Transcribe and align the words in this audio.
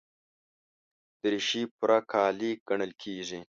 دریشي 1.21 1.61
پوره 1.77 1.99
کالي 2.11 2.51
ګڼل 2.67 2.91
کېږي. 3.01 3.39